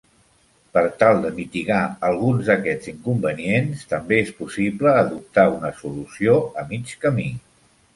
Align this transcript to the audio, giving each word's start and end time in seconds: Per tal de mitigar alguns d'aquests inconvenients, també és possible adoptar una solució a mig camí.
Per 0.77 0.81
tal 1.03 1.21
de 1.25 1.31
mitigar 1.35 1.81
alguns 2.09 2.49
d'aquests 2.49 2.91
inconvenients, 2.95 3.87
també 3.95 4.21
és 4.25 4.35
possible 4.43 4.99
adoptar 5.07 5.49
una 5.61 5.75
solució 5.85 6.45
a 6.65 6.71
mig 6.75 7.01
camí. 7.09 7.33